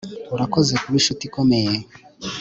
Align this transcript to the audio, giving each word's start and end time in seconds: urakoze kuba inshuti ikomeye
urakoze 0.35 0.73
kuba 0.81 0.95
inshuti 0.99 1.23
ikomeye 1.25 1.73